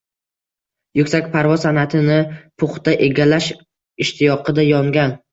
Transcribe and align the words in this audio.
yuksak 0.99 1.25
parvoz 1.33 1.65
san’atini 1.67 2.15
puxta 2.63 2.95
egallash 3.09 3.49
ishtiyoqida 4.07 4.65
yongan 4.69 5.15